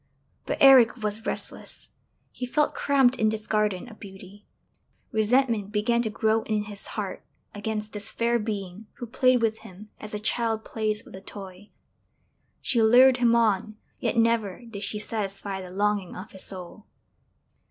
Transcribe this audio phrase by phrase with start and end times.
[0.47, 1.89] But Eric was restless,
[2.31, 4.47] he felt cramped in this garden of beauty;
[5.11, 9.91] resentment began to grow in his heart against this fair being who played with him
[9.99, 11.69] as a child plays with a toy.
[12.61, 16.87] She lured him on, yet never did she satisfy the longing of his soul!